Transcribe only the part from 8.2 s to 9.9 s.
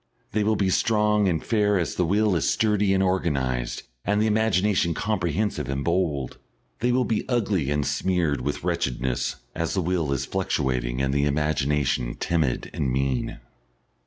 with wretchedness as the